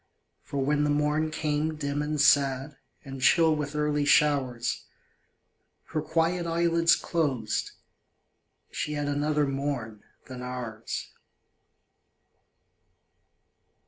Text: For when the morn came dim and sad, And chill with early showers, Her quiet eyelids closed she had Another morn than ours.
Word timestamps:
For 0.41 0.57
when 0.65 0.83
the 0.83 0.89
morn 0.89 1.29
came 1.29 1.75
dim 1.75 2.01
and 2.01 2.19
sad, 2.19 2.75
And 3.05 3.21
chill 3.21 3.55
with 3.55 3.75
early 3.75 4.03
showers, 4.03 4.85
Her 5.91 6.01
quiet 6.01 6.47
eyelids 6.47 6.95
closed 6.95 7.69
she 8.71 8.93
had 8.93 9.07
Another 9.07 9.45
morn 9.45 10.01
than 10.25 10.41
ours. 10.41 11.11